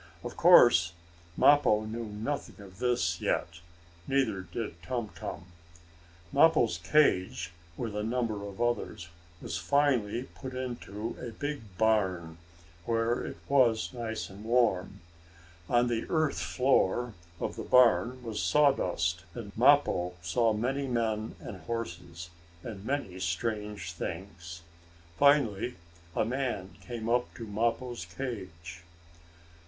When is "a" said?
7.95-8.01, 11.21-11.29, 26.15-26.25